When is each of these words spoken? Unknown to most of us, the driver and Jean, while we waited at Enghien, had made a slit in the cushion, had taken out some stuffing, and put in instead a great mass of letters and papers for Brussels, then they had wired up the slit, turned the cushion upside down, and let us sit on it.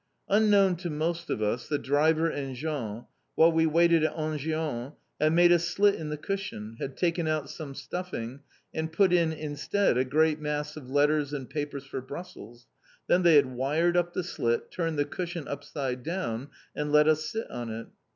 Unknown 0.29 0.77
to 0.77 0.89
most 0.89 1.29
of 1.29 1.43
us, 1.43 1.67
the 1.67 1.77
driver 1.77 2.27
and 2.27 2.55
Jean, 2.55 3.05
while 3.35 3.51
we 3.51 3.67
waited 3.67 4.03
at 4.03 4.15
Enghien, 4.15 4.93
had 5.19 5.31
made 5.31 5.51
a 5.51 5.59
slit 5.59 5.93
in 5.93 6.09
the 6.09 6.17
cushion, 6.17 6.75
had 6.79 6.97
taken 6.97 7.27
out 7.27 7.51
some 7.51 7.75
stuffing, 7.75 8.39
and 8.73 8.91
put 8.91 9.13
in 9.13 9.31
instead 9.31 9.99
a 9.99 10.03
great 10.03 10.39
mass 10.39 10.75
of 10.75 10.89
letters 10.89 11.33
and 11.33 11.51
papers 11.51 11.83
for 11.85 12.01
Brussels, 12.01 12.65
then 13.05 13.21
they 13.21 13.35
had 13.35 13.45
wired 13.53 13.95
up 13.95 14.13
the 14.13 14.23
slit, 14.23 14.71
turned 14.71 14.97
the 14.97 15.05
cushion 15.05 15.47
upside 15.47 16.01
down, 16.01 16.49
and 16.75 16.91
let 16.91 17.07
us 17.07 17.23
sit 17.25 17.51
on 17.51 17.69
it. 17.69 17.85